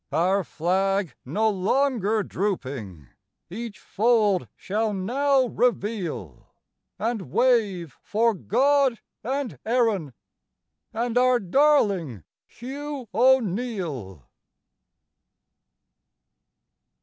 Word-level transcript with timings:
Our 0.11 0.43
flag 0.43 1.13
no 1.25 1.47
longer 1.51 2.23
drooping, 2.23 3.09
each 3.51 3.77
fold 3.77 4.47
shall 4.55 4.95
now 4.95 5.45
reveal, 5.45 6.47
And 6.97 7.29
wave 7.31 7.95
for 8.01 8.33
God 8.33 8.99
and 9.23 9.59
Erin 9.63 10.15
and 10.91 11.19
our 11.19 11.39
darling 11.39 12.23
Hugh 12.47 13.09
O'Neill. 13.13 14.27